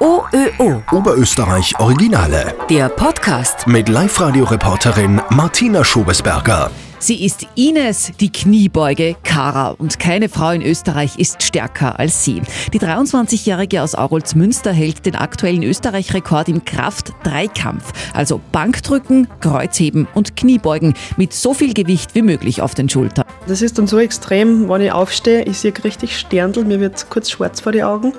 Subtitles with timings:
[0.00, 0.82] OÖO.
[0.92, 2.54] Oberösterreich Originale.
[2.70, 3.66] Der Podcast.
[3.66, 6.70] Mit Live-Radio-Reporterin Martina Schobesberger.
[6.98, 9.70] Sie ist Ines, die Kniebeuge Kara.
[9.70, 12.42] Und keine Frau in Österreich ist stärker als sie.
[12.74, 17.92] Die 23-Jährige aus Aurolzmünster hält den aktuellen Österreich-Rekord im Kraft-Dreikampf.
[18.12, 23.24] Also Bankdrücken, Kreuzheben und Kniebeugen mit so viel Gewicht wie möglich auf den Schultern.
[23.50, 27.28] Das ist dann so extrem, wenn ich aufstehe, ich sehe richtig Sterndl, mir wird kurz
[27.30, 28.12] schwarz vor die Augen.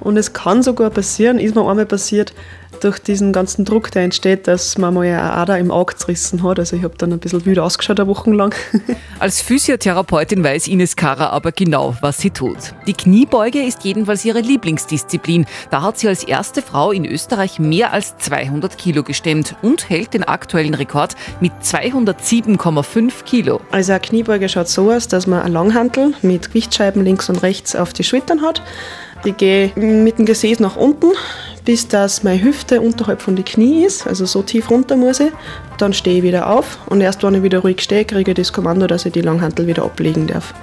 [0.00, 2.34] Und es kann sogar passieren, ist mir einmal passiert,
[2.82, 6.58] durch diesen ganzen Druck, der entsteht, dass man mal eine Ader im Auge zerrissen hat.
[6.58, 8.54] Also ich habe dann ein bisschen wütend ausgeschaut, eine Woche lang.
[9.18, 12.56] Als Physiotherapeutin weiß Ines Kara aber genau, was sie tut.
[12.86, 15.46] Die Kniebeuge ist jedenfalls ihre Lieblingsdisziplin.
[15.70, 20.14] Da hat sie als erste Frau in Österreich mehr als 200 Kilo gestemmt und hält
[20.14, 23.60] den aktuellen Rekord mit 207,5 Kilo.
[23.70, 27.76] Also eine Kniebeuge schaut so aus, dass man eine Langhantel mit Gewichtscheiben links und rechts
[27.76, 28.62] auf die Schultern hat.
[29.24, 31.12] Ich gehe mit dem Gesäß nach unten,
[31.64, 35.30] bis dass meine Hüfte unterhalb von den Knie ist, also so tief runter muss ich.
[35.78, 38.52] Dann stehe ich wieder auf und erst wenn ich wieder ruhig stehe, kriege ich das
[38.52, 40.54] Kommando, dass ich die Langhantel wieder ablegen darf.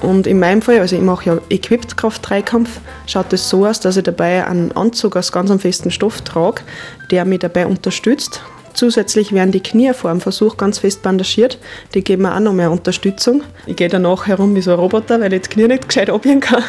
[0.00, 3.96] Und in meinem Fall, also ich mache ja Equipped Kraft-Dreikampf, schaut es so aus, dass
[3.96, 6.62] ich dabei einen Anzug aus ganz einem festen Stoff trage,
[7.10, 8.42] der mich dabei unterstützt.
[8.74, 11.58] Zusätzlich werden die Knie vor dem Versuch ganz fest bandagiert.
[11.94, 13.42] Die geben mir auch noch mehr Unterstützung.
[13.66, 16.40] Ich gehe danach herum wie so ein Roboter, weil ich die Knie nicht gescheit abheben
[16.40, 16.64] kann.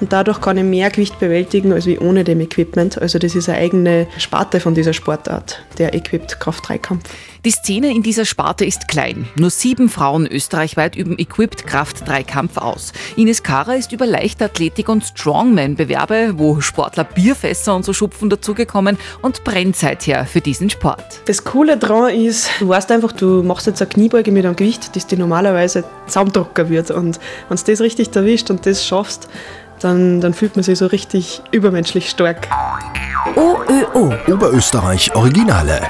[0.00, 3.00] Und dadurch kann ich mehr Gewicht bewältigen als wie ohne dem Equipment.
[3.00, 7.04] Also das ist eine eigene Sparte von dieser Sportart, der Equipped Kraft-Dreikampf.
[7.44, 9.26] Die Szene in dieser Sparte ist klein.
[9.36, 12.92] Nur sieben Frauen österreichweit üben Equipped Kraft-Dreikampf aus.
[13.16, 19.42] Ines Kara ist über Leichtathletik und Strongman-Bewerbe, wo Sportler Bierfässer und so Schupfen dazugekommen und
[19.44, 21.22] brennt seither für diesen Sport.
[21.26, 24.94] Das Coole daran ist, du weißt einfach, du machst jetzt eine Kniebeuge mit einem Gewicht,
[24.94, 26.90] das dir normalerweise zusammendrucker wird.
[26.90, 29.28] Und wenn du das richtig erwischt und das schaffst,
[29.80, 32.48] dann, dann fühlt man sich so richtig übermenschlich stark.
[33.36, 34.12] OÖO.
[34.28, 35.80] Oberösterreich Originale.